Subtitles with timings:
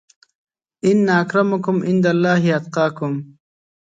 [0.87, 3.13] ان اکرمکم عندالله اتقاکم